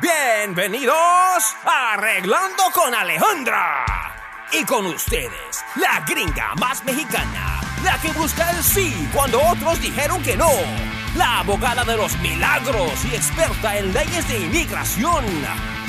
Bienvenidos 0.00 0.94
a 1.64 1.94
Arreglando 1.94 2.62
con 2.72 2.94
Alejandra. 2.94 3.84
Y 4.52 4.64
con 4.64 4.86
ustedes, 4.86 5.64
la 5.74 6.04
gringa 6.06 6.54
más 6.54 6.84
mexicana, 6.84 7.60
la 7.82 7.98
que 7.98 8.12
busca 8.12 8.48
el 8.50 8.62
sí 8.62 9.08
cuando 9.12 9.42
otros 9.42 9.80
dijeron 9.82 10.22
que 10.22 10.36
no, 10.36 10.50
la 11.16 11.40
abogada 11.40 11.84
de 11.84 11.96
los 11.96 12.16
milagros 12.18 13.04
y 13.06 13.16
experta 13.16 13.76
en 13.76 13.92
leyes 13.92 14.28
de 14.28 14.38
inmigración, 14.38 15.24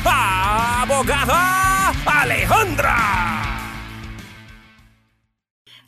abogada 0.03 1.93
Alejandra. 2.03 3.58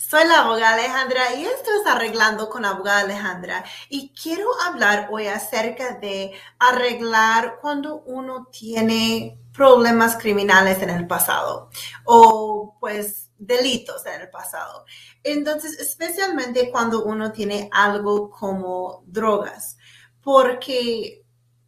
Soy 0.09 0.27
la 0.27 0.41
abogada 0.41 0.73
Alejandra 0.73 1.36
y 1.36 1.45
esto 1.45 1.70
es 1.79 1.86
Arreglando 1.86 2.49
con 2.49 2.65
abogada 2.65 3.02
Alejandra. 3.02 3.63
Y 3.88 4.11
quiero 4.20 4.49
hablar 4.63 5.09
hoy 5.11 5.27
acerca 5.27 5.93
de 5.99 6.34
arreglar 6.57 7.59
cuando 7.61 8.02
uno 8.07 8.48
tiene 8.52 9.39
problemas 9.53 10.17
criminales 10.17 10.81
en 10.81 10.89
el 10.89 11.05
pasado 11.05 11.70
o 12.03 12.77
pues 12.80 13.30
delitos 13.38 14.03
en 14.08 14.22
el 14.22 14.30
pasado. 14.31 14.85
Entonces, 15.23 15.80
especialmente 15.80 16.72
cuando 16.72 17.03
uno 17.03 17.31
tiene 17.31 17.70
algo 17.72 18.31
como 18.31 19.03
drogas, 19.05 19.77
porque 20.22 21.20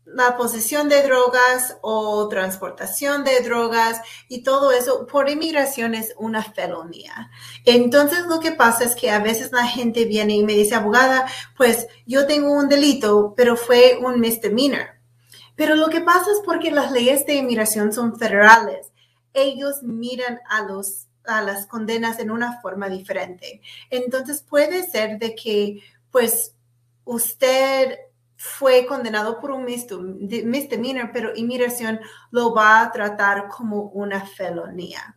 la 0.06 0.38
posesión 0.38 0.90
de 0.90 1.02
drogas 1.04 1.78
o 1.82 2.28
transportación 2.28 3.24
de 3.24 3.40
drogas 3.42 4.02
y 4.28 4.44
todo 4.44 4.72
eso 4.72 5.08
por 5.08 5.30
inmigración 5.30 5.96
es 5.96 6.14
una 6.18 6.44
felonía. 6.44 7.32
Entonces 7.66 8.26
lo 8.28 8.40
que 8.40 8.52
pasa 8.52 8.84
es 8.84 8.96
que 8.96 9.12
a 9.12 9.20
veces 9.20 9.52
la 9.52 9.66
gente 9.66 10.06
viene 10.06 10.36
y 10.36 10.44
me 10.44 10.54
dice, 10.54 10.76
abogada, 10.76 11.26
pues 11.58 11.88
yo 12.06 12.28
tengo 12.28 12.52
un 12.52 12.70
delito, 12.70 13.34
pero 13.36 13.56
fue 13.56 13.98
un 14.02 14.20
misdemeanor. 14.20 14.88
Pero 15.56 15.76
lo 15.76 15.90
que 15.90 16.02
pasa 16.02 16.32
es 16.32 16.42
porque 16.44 16.72
las 16.72 16.92
leyes 16.92 17.26
de 17.26 17.36
inmigración 17.36 17.94
son 17.94 18.18
federales. 18.18 18.92
Ellos 19.34 19.84
miran 19.84 20.40
a 20.50 20.64
los 20.64 21.08
a 21.26 21.42
las 21.42 21.68
condenas 21.68 22.20
en 22.20 22.32
una 22.32 22.60
forma 22.60 22.90
diferente. 22.90 23.62
Entonces 23.90 24.44
puede 24.44 24.84
ser 24.84 25.20
de 25.20 25.36
que 25.36 25.82
pues 26.12 26.54
usted 27.06 27.98
fue 28.46 28.86
condenado 28.86 29.40
por 29.40 29.52
un 29.52 29.64
misdemeanor, 29.64 31.12
pero 31.14 31.34
inmigración 31.34 32.02
lo 32.30 32.54
va 32.54 32.82
a 32.82 32.92
tratar 32.92 33.48
como 33.48 33.84
una 33.84 34.26
felonía. 34.26 35.16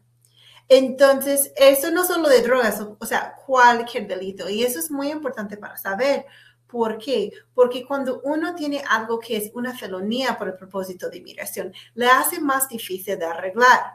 Entonces, 0.69 1.53
eso 1.57 1.91
no 1.91 2.05
solo 2.05 2.29
de 2.29 2.43
drogas, 2.43 2.81
o 2.81 3.05
sea, 3.05 3.35
cualquier 3.45 4.07
delito. 4.07 4.49
Y 4.49 4.63
eso 4.63 4.79
es 4.79 4.93
muy 4.93 5.11
importante 5.11 5.57
para 5.57 5.77
saber. 5.77 6.27
¿Por 6.69 6.99
qué? 6.99 7.33
Porque 7.53 7.85
cuando 7.85 8.21
uno 8.23 8.55
tiene 8.55 8.81
algo 8.89 9.19
que 9.19 9.37
es 9.37 9.51
una 9.55 9.77
felonía 9.77 10.39
por 10.39 10.47
el 10.47 10.55
propósito 10.55 11.11
de 11.11 11.19
inmigración, 11.19 11.73
le 11.95 12.07
hace 12.07 12.41
más 12.41 12.69
difícil 12.69 13.19
de 13.19 13.25
arreglar. 13.25 13.95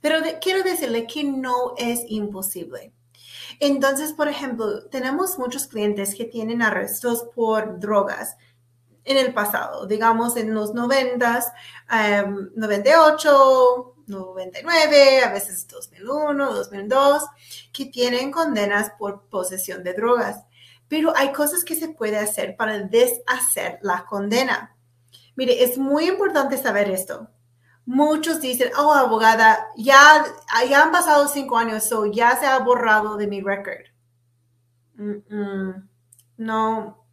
Pero 0.00 0.18
quiero 0.40 0.62
decirle 0.62 1.08
que 1.08 1.24
no 1.24 1.74
es 1.76 2.04
imposible. 2.06 2.92
Entonces, 3.60 4.12
por 4.12 4.28
ejemplo, 4.28 4.86
tenemos 4.88 5.38
muchos 5.38 5.66
clientes 5.66 6.14
que 6.14 6.24
tienen 6.24 6.62
arrestos 6.62 7.28
por 7.34 7.80
drogas 7.80 8.36
en 9.04 9.16
el 9.16 9.32
pasado, 9.32 9.86
digamos 9.86 10.36
en 10.36 10.54
los 10.54 10.74
90, 10.74 11.44
98, 12.54 13.94
99, 14.06 15.24
a 15.24 15.32
veces 15.32 15.66
2001, 15.66 16.52
2002, 16.52 17.22
que 17.72 17.86
tienen 17.86 18.30
condenas 18.30 18.92
por 18.98 19.28
posesión 19.28 19.82
de 19.82 19.94
drogas. 19.94 20.44
Pero 20.88 21.14
hay 21.16 21.32
cosas 21.32 21.64
que 21.64 21.74
se 21.74 21.88
puede 21.88 22.18
hacer 22.18 22.56
para 22.56 22.78
deshacer 22.78 23.78
la 23.82 24.04
condena. 24.04 24.76
Mire, 25.36 25.62
es 25.62 25.78
muy 25.78 26.08
importante 26.08 26.56
saber 26.56 26.90
esto 26.90 27.28
muchos 27.88 28.42
dicen, 28.42 28.70
oh, 28.78 28.92
abogada, 28.92 29.68
ya, 29.74 30.22
ya 30.68 30.82
han 30.82 30.92
pasado 30.92 31.26
cinco 31.26 31.56
años, 31.56 31.84
so 31.84 32.04
ya 32.04 32.36
se 32.36 32.46
ha 32.46 32.58
borrado 32.58 33.16
de 33.16 33.26
mi 33.26 33.40
record. 33.40 33.86
No, 36.36 37.06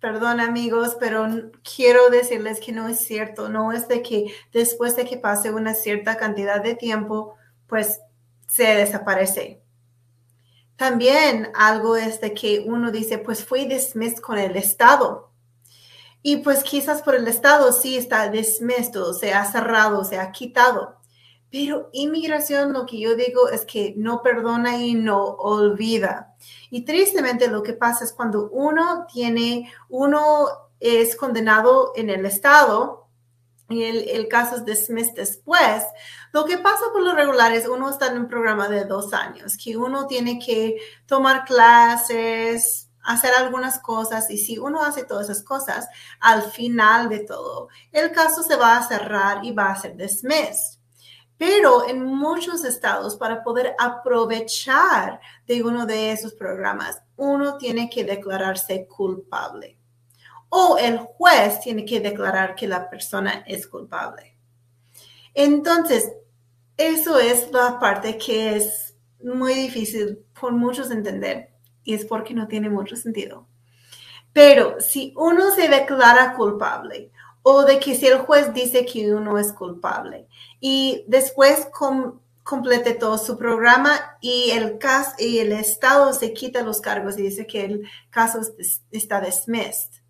perdón 0.00 0.40
amigos, 0.40 0.96
pero 0.98 1.28
quiero 1.62 2.08
decirles 2.08 2.58
que 2.58 2.72
no 2.72 2.88
es 2.88 3.00
cierto. 3.00 3.50
No 3.50 3.72
es 3.72 3.86
de 3.86 4.02
que 4.02 4.32
después 4.50 4.96
de 4.96 5.04
que 5.04 5.18
pase 5.18 5.50
una 5.50 5.74
cierta 5.74 6.16
cantidad 6.16 6.62
de 6.62 6.74
tiempo, 6.74 7.36
pues 7.66 8.00
se 8.48 8.64
desaparece. 8.64 9.62
También 10.76 11.52
algo 11.54 11.96
es 11.96 12.22
de 12.22 12.32
que 12.32 12.64
uno 12.66 12.90
dice, 12.90 13.18
pues 13.18 13.44
fui 13.44 13.66
dismissed 13.66 14.20
con 14.20 14.38
el 14.38 14.56
Estado. 14.56 15.33
Y 16.26 16.38
pues 16.38 16.64
quizás 16.64 17.02
por 17.02 17.14
el 17.14 17.28
Estado 17.28 17.70
sí 17.70 17.98
está 17.98 18.30
desmesto, 18.30 19.12
se 19.12 19.34
ha 19.34 19.44
cerrado, 19.44 20.04
se 20.04 20.18
ha 20.18 20.32
quitado. 20.32 20.96
Pero 21.50 21.90
inmigración, 21.92 22.72
lo 22.72 22.86
que 22.86 22.98
yo 22.98 23.14
digo 23.14 23.50
es 23.50 23.66
que 23.66 23.92
no 23.98 24.22
perdona 24.22 24.78
y 24.78 24.94
no 24.94 25.22
olvida. 25.22 26.34
Y 26.70 26.86
tristemente 26.86 27.48
lo 27.48 27.62
que 27.62 27.74
pasa 27.74 28.04
es 28.04 28.14
cuando 28.14 28.48
uno 28.48 29.06
tiene, 29.12 29.70
uno 29.90 30.48
es 30.80 31.14
condenado 31.14 31.92
en 31.94 32.08
el 32.08 32.24
Estado 32.24 33.06
y 33.68 33.82
el, 33.82 34.08
el 34.08 34.26
caso 34.26 34.56
es 34.56 34.64
dismissed 34.64 35.16
después, 35.16 35.84
lo 36.32 36.46
que 36.46 36.56
pasa 36.56 36.86
por 36.90 37.02
lo 37.02 37.14
regular 37.14 37.52
es 37.52 37.68
uno 37.68 37.90
está 37.90 38.06
en 38.06 38.18
un 38.18 38.28
programa 38.28 38.68
de 38.68 38.86
dos 38.86 39.12
años, 39.12 39.58
que 39.62 39.76
uno 39.76 40.06
tiene 40.06 40.38
que 40.38 40.78
tomar 41.04 41.44
clases, 41.44 42.83
hacer 43.04 43.32
algunas 43.34 43.78
cosas 43.78 44.30
y 44.30 44.38
si 44.38 44.58
uno 44.58 44.82
hace 44.82 45.04
todas 45.04 45.28
esas 45.28 45.42
cosas, 45.42 45.88
al 46.20 46.42
final 46.42 47.08
de 47.08 47.20
todo, 47.20 47.68
el 47.92 48.10
caso 48.12 48.42
se 48.42 48.56
va 48.56 48.76
a 48.76 48.86
cerrar 48.86 49.44
y 49.44 49.52
va 49.52 49.70
a 49.70 49.80
ser 49.80 49.96
dismissed. 49.96 50.78
Pero 51.36 51.88
en 51.88 52.04
muchos 52.04 52.64
estados, 52.64 53.16
para 53.16 53.42
poder 53.42 53.74
aprovechar 53.78 55.20
de 55.46 55.62
uno 55.62 55.84
de 55.84 56.12
esos 56.12 56.32
programas, 56.34 57.02
uno 57.16 57.58
tiene 57.58 57.90
que 57.90 58.04
declararse 58.04 58.86
culpable. 58.86 59.78
O 60.48 60.78
el 60.78 60.98
juez 60.98 61.60
tiene 61.60 61.84
que 61.84 62.00
declarar 62.00 62.54
que 62.54 62.68
la 62.68 62.88
persona 62.88 63.44
es 63.46 63.66
culpable. 63.66 64.36
Entonces, 65.34 66.12
eso 66.76 67.18
es 67.18 67.50
la 67.50 67.80
parte 67.80 68.16
que 68.16 68.56
es 68.56 68.96
muy 69.20 69.54
difícil 69.54 70.24
por 70.38 70.52
muchos 70.52 70.90
entender 70.90 71.53
y 71.84 71.94
es 71.94 72.04
porque 72.04 72.34
no 72.34 72.48
tiene 72.48 72.68
mucho 72.68 72.96
sentido. 72.96 73.46
Pero 74.32 74.80
si 74.80 75.12
uno 75.16 75.52
se 75.52 75.68
declara 75.68 76.34
culpable 76.34 77.10
o 77.42 77.62
de 77.64 77.78
que 77.78 77.94
si 77.94 78.06
el 78.06 78.18
juez 78.18 78.52
dice 78.52 78.84
que 78.84 79.14
uno 79.14 79.38
es 79.38 79.52
culpable 79.52 80.26
y 80.58 81.04
después 81.06 81.68
complete 82.42 82.94
todo 82.94 83.16
su 83.18 83.38
programa 83.38 84.16
y 84.20 84.50
el 84.50 84.78
caso 84.78 85.12
y 85.18 85.38
el 85.38 85.52
estado 85.52 86.12
se 86.12 86.32
quita 86.32 86.62
los 86.62 86.80
cargos 86.80 87.18
y 87.18 87.22
dice 87.22 87.46
que 87.46 87.64
el 87.64 87.88
caso 88.10 88.40
está 88.90 89.20
dismissed. 89.20 90.02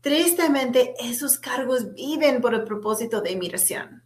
Tristemente, 0.00 0.94
esos 1.00 1.38
cargos 1.38 1.92
viven 1.94 2.40
por 2.40 2.54
el 2.54 2.64
propósito 2.64 3.20
de 3.20 3.32
inmigración. 3.32 4.02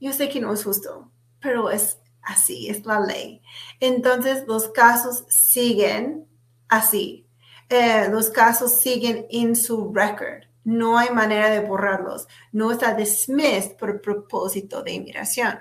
Yo 0.00 0.12
sé 0.12 0.28
que 0.28 0.40
no 0.40 0.52
es 0.52 0.64
justo, 0.64 1.10
pero 1.40 1.70
es 1.70 1.98
así, 2.22 2.68
es 2.68 2.84
la 2.84 3.00
ley. 3.00 3.42
Entonces, 3.80 4.44
los 4.46 4.68
casos 4.68 5.24
siguen 5.28 6.26
así. 6.68 7.26
Eh, 7.68 8.08
los 8.10 8.30
casos 8.30 8.80
siguen 8.80 9.26
en 9.30 9.54
su 9.54 9.92
record. 9.92 10.44
No 10.64 10.98
hay 10.98 11.10
manera 11.10 11.50
de 11.50 11.60
borrarlos. 11.60 12.26
No 12.52 12.72
está 12.72 12.94
dismissed 12.94 13.76
por 13.76 14.00
propósito 14.00 14.82
de 14.82 14.92
inmigración. 14.92 15.58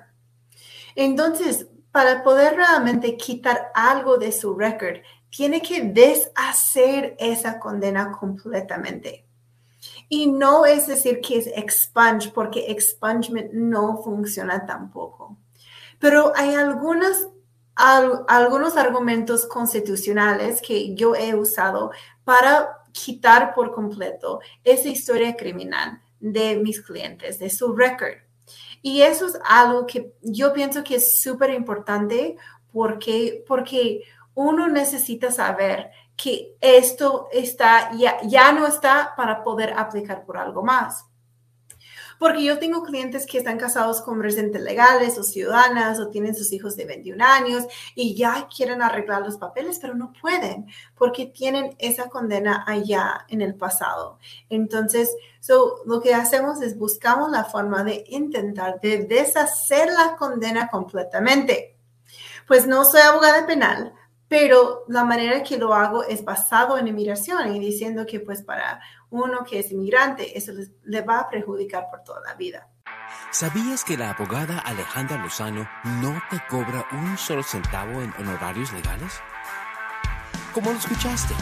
Entonces, 0.95 1.67
para 1.91 2.23
poder 2.23 2.55
realmente 2.55 3.17
quitar 3.17 3.71
algo 3.73 4.17
de 4.17 4.31
su 4.31 4.55
record, 4.55 4.97
tiene 5.29 5.61
que 5.61 5.83
deshacer 5.83 7.15
esa 7.19 7.59
condena 7.59 8.11
completamente. 8.11 9.25
Y 10.09 10.27
no 10.27 10.65
es 10.65 10.87
decir 10.87 11.19
que 11.21 11.37
es 11.37 11.47
expunge, 11.47 12.31
porque 12.33 12.71
expungement 12.71 13.51
no 13.51 14.01
funciona 14.03 14.65
tampoco. 14.65 15.37
Pero 15.99 16.31
hay 16.35 16.53
algunos 16.55 17.27
argumentos 18.77 19.45
constitucionales 19.47 20.61
que 20.61 20.93
yo 20.95 21.15
he 21.15 21.35
usado 21.35 21.91
para 22.23 22.83
quitar 22.91 23.53
por 23.53 23.73
completo 23.73 24.39
esa 24.63 24.89
historia 24.89 25.35
criminal 25.35 26.01
de 26.19 26.57
mis 26.57 26.81
clientes, 26.81 27.39
de 27.39 27.49
su 27.49 27.73
record. 27.75 28.15
Y 28.81 29.01
eso 29.01 29.27
es 29.27 29.39
algo 29.45 29.85
que 29.85 30.13
yo 30.21 30.53
pienso 30.53 30.83
que 30.83 30.95
es 30.95 31.19
súper 31.21 31.51
importante 31.51 32.37
porque, 32.71 33.43
porque 33.47 34.03
uno 34.33 34.67
necesita 34.67 35.31
saber 35.31 35.89
que 36.15 36.55
esto 36.61 37.27
está, 37.31 37.91
ya, 37.95 38.19
ya 38.23 38.51
no 38.51 38.67
está 38.67 39.13
para 39.15 39.43
poder 39.43 39.73
aplicar 39.73 40.25
por 40.25 40.37
algo 40.37 40.63
más. 40.63 41.06
Porque 42.19 42.43
yo 42.43 42.57
tengo 42.59 42.83
clientes 42.83 43.25
que 43.25 43.37
están 43.37 43.57
casados 43.57 44.01
con 44.01 44.21
residentes 44.21 44.61
legales 44.61 45.17
o 45.17 45.23
ciudadanas 45.23 45.99
o 45.99 46.09
tienen 46.09 46.35
sus 46.35 46.51
hijos 46.51 46.75
de 46.75 46.85
21 46.85 47.23
años 47.23 47.65
y 47.95 48.15
ya 48.15 48.47
quieren 48.55 48.81
arreglar 48.81 49.21
los 49.21 49.37
papeles, 49.37 49.79
pero 49.79 49.93
no 49.93 50.13
pueden 50.19 50.67
porque 50.95 51.27
tienen 51.27 51.75
esa 51.79 52.09
condena 52.09 52.63
allá 52.67 53.25
en 53.29 53.41
el 53.41 53.55
pasado. 53.55 54.19
Entonces, 54.49 55.15
lo 55.85 56.01
que 56.01 56.13
hacemos 56.13 56.61
es 56.61 56.77
buscamos 56.77 57.31
la 57.31 57.45
forma 57.45 57.83
de 57.83 58.03
intentar 58.07 58.81
de 58.81 59.05
deshacer 59.05 59.89
la 59.91 60.15
condena 60.17 60.67
completamente. 60.67 61.77
Pues 62.47 62.65
no 62.65 62.85
soy 62.85 63.01
abogada 63.01 63.45
penal, 63.45 63.93
pero 64.27 64.83
la 64.87 65.05
manera 65.05 65.43
que 65.43 65.57
lo 65.57 65.73
hago 65.73 66.03
es 66.03 66.23
basado 66.23 66.77
en 66.77 66.87
inmigración 66.87 67.55
y 67.55 67.59
diciendo 67.59 68.05
que 68.05 68.19
pues 68.19 68.41
para 68.41 68.81
uno 69.09 69.43
que 69.43 69.59
es 69.59 69.71
inmigrante 69.71 70.37
eso 70.37 70.51
le 70.83 71.01
va 71.01 71.19
a 71.19 71.29
perjudicar 71.29 71.89
por 71.89 72.03
toda 72.03 72.21
la 72.21 72.33
vida. 72.35 72.69
¿Sabías 73.31 73.83
que 73.83 73.97
la 73.97 74.11
abogada 74.11 74.59
Alejandra 74.59 75.17
Lozano 75.21 75.67
no 76.01 76.21
te 76.29 76.39
cobra 76.49 76.85
un 76.91 77.17
solo 77.17 77.43
centavo 77.43 78.01
en 78.01 78.13
honorarios 78.19 78.71
legales? 78.73 79.19
¿Cómo 80.53 80.71
lo 80.71 80.77
escuchaste? 80.77 81.33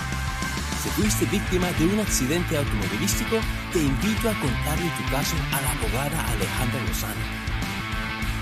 Si 0.82 0.90
fuiste 0.90 1.26
víctima 1.26 1.72
de 1.74 1.86
un 1.88 2.00
accidente 2.00 2.58
automovilístico, 2.58 3.38
te 3.72 3.80
invito 3.80 4.30
a 4.30 4.40
contarle 4.40 4.92
tu 4.98 5.12
caso 5.12 5.36
a 5.54 5.62
la 5.62 5.72
abogada 5.72 6.32
Alejandra 6.32 6.82
Lozano. 6.88 7.55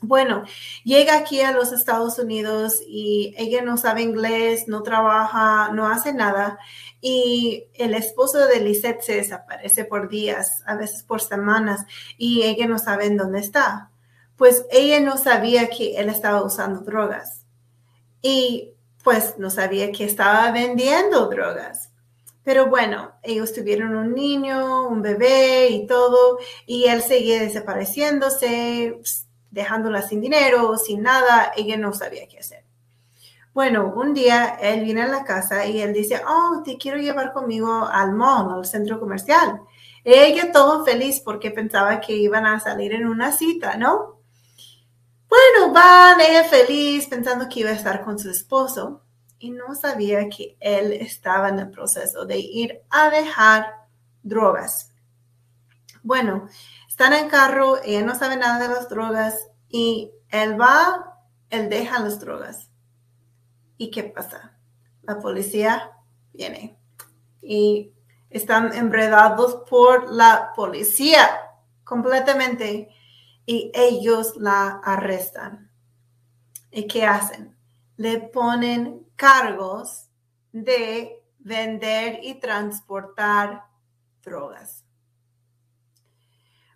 Bueno, 0.00 0.44
llega 0.84 1.16
aquí 1.18 1.40
a 1.40 1.50
los 1.50 1.72
Estados 1.72 2.16
Unidos 2.20 2.80
y 2.86 3.34
ella 3.36 3.60
no 3.62 3.76
sabe 3.76 4.02
inglés, 4.02 4.68
no 4.68 4.84
trabaja, 4.84 5.72
no 5.72 5.88
hace 5.88 6.12
nada. 6.12 6.60
Y 7.00 7.64
el 7.74 7.94
esposo 7.94 8.46
de 8.46 8.60
Lisette 8.60 9.02
se 9.02 9.16
desaparece 9.16 9.84
por 9.84 10.08
días, 10.08 10.62
a 10.64 10.76
veces 10.76 11.02
por 11.02 11.20
semanas, 11.20 11.86
y 12.16 12.44
ella 12.44 12.68
no 12.68 12.78
sabe 12.78 13.06
en 13.06 13.16
dónde 13.16 13.40
está. 13.40 13.90
Pues 14.36 14.64
ella 14.70 15.00
no 15.00 15.16
sabía 15.16 15.68
que 15.70 15.96
él 15.96 16.08
estaba 16.08 16.44
usando 16.44 16.82
drogas. 16.82 17.46
Y 18.22 18.74
pues 19.08 19.38
no 19.38 19.48
sabía 19.48 19.90
que 19.90 20.04
estaba 20.04 20.50
vendiendo 20.50 21.28
drogas. 21.28 21.90
Pero 22.44 22.66
bueno, 22.66 23.12
ellos 23.22 23.54
tuvieron 23.54 23.96
un 23.96 24.12
niño, 24.12 24.86
un 24.86 25.00
bebé 25.00 25.68
y 25.70 25.86
todo, 25.86 26.38
y 26.66 26.88
él 26.88 27.00
seguía 27.00 27.40
desapareciéndose, 27.40 28.96
pues, 28.98 29.26
dejándola 29.50 30.02
sin 30.02 30.20
dinero, 30.20 30.76
sin 30.76 31.00
nada, 31.00 31.52
ella 31.56 31.78
no 31.78 31.94
sabía 31.94 32.28
qué 32.28 32.40
hacer. 32.40 32.66
Bueno, 33.54 33.94
un 33.96 34.12
día 34.12 34.58
él 34.60 34.84
viene 34.84 35.04
a 35.04 35.08
la 35.08 35.24
casa 35.24 35.64
y 35.64 35.80
él 35.80 35.94
dice, 35.94 36.20
oh, 36.28 36.60
te 36.62 36.76
quiero 36.76 36.98
llevar 36.98 37.32
conmigo 37.32 37.88
al 37.90 38.12
mall, 38.12 38.58
al 38.58 38.66
centro 38.66 39.00
comercial. 39.00 39.62
Ella 40.04 40.52
todo 40.52 40.84
feliz 40.84 41.22
porque 41.24 41.50
pensaba 41.50 41.98
que 41.98 42.12
iban 42.12 42.44
a 42.44 42.60
salir 42.60 42.92
en 42.92 43.08
una 43.08 43.32
cita, 43.32 43.78
¿no? 43.78 44.17
Bueno, 45.28 45.72
van, 45.72 46.20
ella 46.20 46.44
feliz, 46.44 47.06
pensando 47.06 47.48
que 47.48 47.60
iba 47.60 47.70
a 47.70 47.74
estar 47.74 48.02
con 48.02 48.18
su 48.18 48.30
esposo 48.30 49.02
y 49.38 49.50
no 49.50 49.74
sabía 49.74 50.28
que 50.28 50.56
él 50.58 50.92
estaba 50.92 51.50
en 51.50 51.58
el 51.58 51.70
proceso 51.70 52.24
de 52.24 52.38
ir 52.38 52.82
a 52.88 53.10
dejar 53.10 53.66
drogas. 54.22 54.92
Bueno, 56.02 56.48
están 56.88 57.12
en 57.12 57.28
carro, 57.28 57.76
ella 57.84 58.02
no 58.02 58.14
sabe 58.14 58.36
nada 58.36 58.58
de 58.58 58.74
las 58.74 58.88
drogas 58.88 59.48
y 59.68 60.12
él 60.30 60.58
va, 60.58 61.18
él 61.50 61.68
deja 61.68 62.00
las 62.00 62.20
drogas. 62.20 62.70
¿Y 63.76 63.90
qué 63.90 64.04
pasa? 64.04 64.58
La 65.02 65.18
policía 65.18 65.92
viene 66.32 66.78
y 67.42 67.92
están 68.30 68.72
enredados 68.72 69.62
por 69.68 70.10
la 70.10 70.52
policía 70.56 71.28
completamente 71.84 72.88
y 73.48 73.72
ellos 73.72 74.36
la 74.36 74.78
arrestan. 74.84 75.70
¿Y 76.70 76.86
qué 76.86 77.06
hacen? 77.06 77.56
Le 77.96 78.20
ponen 78.20 79.06
cargos 79.16 80.10
de 80.52 81.24
vender 81.38 82.20
y 82.22 82.34
transportar 82.40 83.64
drogas. 84.22 84.84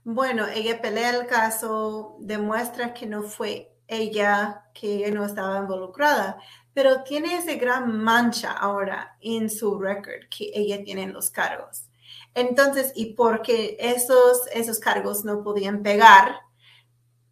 Bueno, 0.03 0.47
ella 0.47 0.81
pelea 0.81 1.11
el 1.11 1.27
caso, 1.27 2.17
demuestra 2.21 2.95
que 2.95 3.05
no 3.05 3.23
fue 3.23 3.77
ella, 3.87 4.65
que 4.73 4.95
ella 4.95 5.11
no 5.11 5.27
estaba 5.27 5.59
involucrada, 5.59 6.39
pero 6.73 7.03
tiene 7.03 7.37
esa 7.37 7.53
gran 7.57 8.03
mancha 8.03 8.51
ahora 8.51 9.19
en 9.21 9.51
su 9.51 9.79
record 9.79 10.27
que 10.35 10.51
ella 10.55 10.83
tiene 10.83 11.07
los 11.09 11.31
cargos. 11.31 11.91
Entonces, 12.35 12.93
y 12.95 13.13
porque 13.13 13.77
esos, 13.79 14.47
esos 14.55 14.79
cargos 14.79 15.23
no 15.23 15.43
podían 15.45 15.83
pegar, 15.83 16.41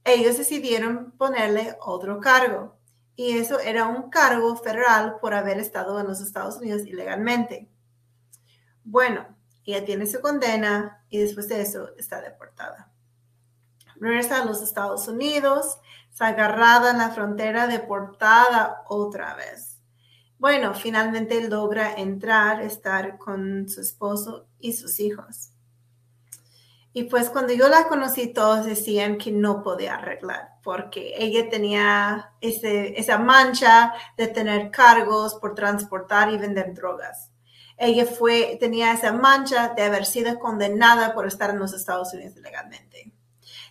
ellos 0.05 0.39
decidieron 0.39 1.13
ponerle 1.13 1.77
otro 1.81 2.21
cargo. 2.21 2.77
Y 3.17 3.39
eso 3.39 3.61
era 3.61 3.87
un 3.87 4.09
cargo 4.09 4.57
federal 4.57 5.17
por 5.21 5.35
haber 5.35 5.59
estado 5.59 6.01
en 6.01 6.07
los 6.07 6.21
Estados 6.21 6.57
Unidos 6.57 6.87
ilegalmente. 6.87 7.69
Bueno, 8.83 9.27
ella 9.65 9.85
tiene 9.85 10.07
su 10.07 10.21
condena 10.21 11.05
y 11.11 11.19
después 11.19 11.49
de 11.49 11.61
eso 11.61 11.91
está 11.97 12.21
deportada. 12.21 12.91
Regresa 13.97 14.41
a 14.41 14.45
los 14.47 14.63
Estados 14.63 15.07
Unidos, 15.09 15.79
está 16.11 16.29
agarrada 16.29 16.91
en 16.91 16.99
la 16.99 17.11
frontera, 17.11 17.67
deportada 17.67 18.83
otra 18.89 19.35
vez. 19.35 19.79
Bueno, 20.39 20.73
finalmente 20.75 21.47
logra 21.49 21.93
entrar, 21.93 22.63
estar 22.63 23.19
con 23.19 23.69
su 23.69 23.83
esposo 23.83 24.47
y 24.59 24.73
sus 24.73 24.99
hijos. 24.99 25.50
Y 26.93 27.05
pues 27.05 27.31
cuando 27.31 27.53
yo 27.53 27.69
la 27.69 27.89
conocí, 27.89 28.29
todos 28.29 28.67
decían 28.67 29.17
que 29.19 29.31
no 29.31 29.63
podía 29.63 29.95
arreglar 29.95 30.51
porque 30.63 31.15
ella 31.17 31.49
tenía 31.49 32.33
esa 32.41 33.19
mancha 33.19 33.95
de 34.17 34.29
tener 34.29 34.71
cargos 34.71 35.35
por 35.37 35.55
transportar 35.55 36.31
y 36.31 36.39
vender 36.39 36.75
drogas. 36.75 37.31
Ella 37.77 38.05
fue, 38.05 38.57
tenía 38.61 38.93
esa 38.93 39.13
mancha 39.13 39.73
de 39.75 39.83
haber 39.85 40.05
sido 40.05 40.39
condenada 40.39 41.15
por 41.15 41.27
estar 41.27 41.51
en 41.51 41.59
los 41.59 41.73
Estados 41.73 42.13
Unidos 42.13 42.37
ilegalmente. 42.37 43.13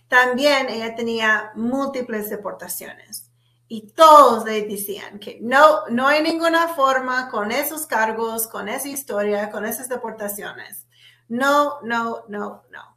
También 0.08 0.68
ella 0.68 0.96
tenía 0.96 1.52
múltiples 1.54 2.28
deportaciones 2.30 3.30
Y 3.68 3.92
todos 3.92 4.44
decían 4.44 5.20
que 5.20 5.38
no, 5.40 5.86
no 5.90 6.08
hay 6.08 6.22
ninguna 6.22 6.68
forma 6.74 7.30
con 7.30 7.52
esos 7.52 7.86
cargos, 7.86 8.48
con 8.48 8.68
esa 8.68 8.88
historia, 8.88 9.50
con 9.50 9.64
esas 9.64 9.88
deportaciones. 9.88 10.86
No, 11.28 11.80
no, 11.82 12.24
no, 12.28 12.64
no. 12.70 12.96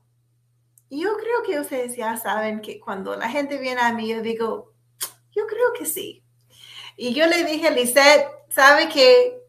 Yo 0.96 1.18
creo 1.18 1.44
que 1.44 1.60
ustedes 1.60 1.96
ya 1.96 2.18
saben 2.18 2.62
que 2.62 2.80
cuando 2.80 3.16
la 3.16 3.30
gente 3.30 3.58
viene 3.58 3.82
a 3.82 3.94
mí, 3.94 4.08
yo 4.08 4.22
digo, 4.22 4.74
yo 5.32 5.48
creo 5.48 5.74
que 5.78 5.86
sí. 5.86 6.24
Y 6.96 7.14
yo 7.14 7.26
le 7.28 7.44
dije 7.44 7.68
a 7.68 7.72
Lisette, 7.72 8.28
¿sabe 8.50 8.90
que 8.90 9.40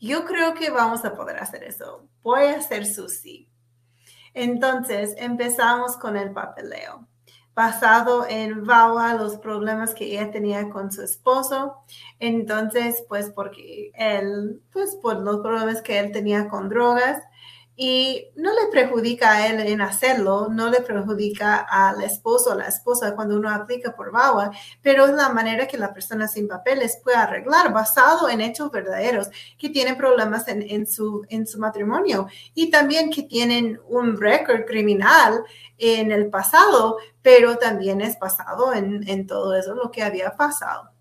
Yo 0.00 0.24
creo 0.24 0.54
que 0.54 0.70
vamos 0.70 1.04
a 1.04 1.14
poder 1.14 1.38
hacer 1.38 1.64
eso. 1.64 2.06
Voy 2.22 2.44
a 2.44 2.58
hacer 2.58 2.86
su 2.86 3.08
sí. 3.08 3.48
Entonces 4.32 5.14
empezamos 5.18 5.96
con 5.96 6.16
el 6.16 6.32
papeleo 6.32 7.08
basado 7.58 8.24
en 8.28 8.64
Vawa, 8.64 9.14
los 9.14 9.36
problemas 9.38 9.92
que 9.92 10.04
ella 10.04 10.30
tenía 10.30 10.70
con 10.70 10.92
su 10.92 11.02
esposo. 11.02 11.78
Entonces, 12.20 13.04
pues 13.08 13.30
porque 13.30 13.90
él, 13.94 14.62
pues 14.72 14.96
por 15.02 15.18
los 15.18 15.40
problemas 15.40 15.82
que 15.82 15.98
él 15.98 16.12
tenía 16.12 16.48
con 16.48 16.68
drogas, 16.68 17.20
y 17.80 18.32
no 18.34 18.50
le 18.50 18.72
perjudica 18.72 19.34
a 19.34 19.46
él 19.46 19.60
en 19.60 19.80
hacerlo, 19.80 20.48
no 20.50 20.68
le 20.68 20.80
perjudica 20.80 21.58
al 21.58 22.02
esposo 22.02 22.50
o 22.50 22.54
la 22.56 22.66
esposa 22.66 23.14
cuando 23.14 23.36
uno 23.36 23.48
aplica 23.48 23.94
por 23.94 24.10
VAWA, 24.10 24.50
pero 24.82 25.06
es 25.06 25.12
la 25.12 25.28
manera 25.28 25.68
que 25.68 25.78
la 25.78 25.94
persona 25.94 26.26
sin 26.26 26.48
papeles 26.48 26.98
puede 27.04 27.18
arreglar 27.18 27.72
basado 27.72 28.28
en 28.28 28.40
hechos 28.40 28.72
verdaderos 28.72 29.28
que 29.56 29.68
tienen 29.68 29.96
problemas 29.96 30.48
en, 30.48 30.88
su, 30.88 31.24
en 31.28 31.46
su 31.46 31.60
matrimonio 31.60 32.26
y 32.52 32.68
también 32.68 33.10
que 33.10 33.22
tienen 33.22 33.80
un 33.86 34.20
récord 34.20 34.64
criminal 34.64 35.44
en 35.78 36.10
el 36.10 36.30
pasado, 36.30 36.98
pero 37.22 37.58
también 37.58 38.00
es 38.00 38.18
basado 38.18 38.74
en, 38.74 39.08
en 39.08 39.24
todo 39.28 39.54
eso 39.54 39.76
lo 39.76 39.92
que 39.92 40.02
había 40.02 40.34
pasado. 40.34 40.97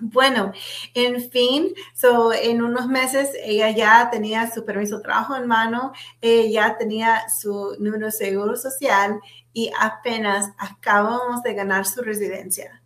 Bueno, 0.00 0.52
en 0.94 1.30
fin, 1.30 1.74
so, 1.94 2.32
en 2.32 2.62
unos 2.62 2.86
meses 2.86 3.30
ella 3.42 3.70
ya 3.70 4.08
tenía 4.10 4.50
su 4.50 4.64
permiso 4.64 4.96
de 4.96 5.02
trabajo 5.02 5.36
en 5.36 5.46
mano, 5.46 5.92
ya 6.22 6.78
tenía 6.78 7.28
su 7.28 7.76
número 7.78 8.06
de 8.06 8.12
seguro 8.12 8.56
social 8.56 9.20
y 9.52 9.70
apenas 9.78 10.50
acabamos 10.58 11.42
de 11.42 11.54
ganar 11.54 11.86
su 11.86 12.02
residencia. 12.02 12.82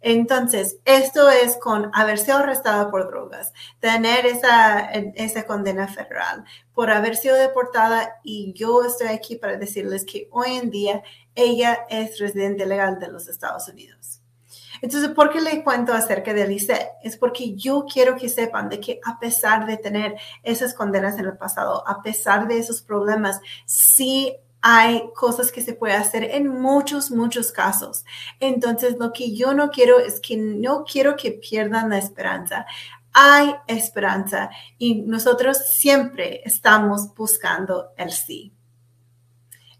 Entonces, 0.00 0.78
esto 0.84 1.28
es 1.28 1.56
con 1.56 1.90
haber 1.92 2.18
sido 2.18 2.38
arrestada 2.38 2.90
por 2.90 3.08
drogas, 3.08 3.52
tener 3.80 4.26
esa 4.26 5.44
condena 5.46 5.88
federal, 5.88 6.44
por 6.72 6.90
haber 6.90 7.16
sido 7.16 7.36
deportada 7.36 8.20
y 8.22 8.52
yo 8.54 8.84
estoy 8.84 9.08
aquí 9.08 9.36
para 9.36 9.56
decirles 9.56 10.04
que 10.04 10.28
hoy 10.30 10.54
en 10.56 10.70
día 10.70 11.02
ella 11.34 11.80
es 11.90 12.18
residente 12.18 12.64
legal 12.64 12.98
de 13.00 13.08
los 13.08 13.28
Estados 13.28 13.68
Unidos. 13.68 14.17
Entonces, 14.82 15.10
¿por 15.10 15.30
qué 15.30 15.40
le 15.40 15.62
cuento 15.62 15.92
acerca 15.92 16.32
de 16.32 16.46
Lisette? 16.46 16.88
Es 17.02 17.16
porque 17.16 17.54
yo 17.54 17.84
quiero 17.84 18.16
que 18.16 18.28
sepan 18.28 18.68
de 18.68 18.80
que 18.80 19.00
a 19.04 19.18
pesar 19.18 19.66
de 19.66 19.76
tener 19.76 20.16
esas 20.42 20.74
condenas 20.74 21.18
en 21.18 21.26
el 21.26 21.36
pasado, 21.36 21.86
a 21.86 22.02
pesar 22.02 22.48
de 22.48 22.58
esos 22.58 22.82
problemas, 22.82 23.40
sí 23.66 24.36
hay 24.60 25.10
cosas 25.14 25.52
que 25.52 25.62
se 25.62 25.74
puede 25.74 25.94
hacer 25.94 26.24
en 26.24 26.48
muchos, 26.48 27.10
muchos 27.10 27.52
casos. 27.52 28.04
Entonces, 28.40 28.96
lo 28.98 29.12
que 29.12 29.34
yo 29.34 29.54
no 29.54 29.70
quiero 29.70 30.00
es 30.00 30.20
que 30.20 30.36
no 30.36 30.84
quiero 30.84 31.16
que 31.16 31.32
pierdan 31.32 31.90
la 31.90 31.98
esperanza. 31.98 32.66
Hay 33.12 33.54
esperanza 33.66 34.50
y 34.76 35.02
nosotros 35.02 35.58
siempre 35.70 36.42
estamos 36.44 37.14
buscando 37.14 37.92
el 37.96 38.10
sí. 38.10 38.52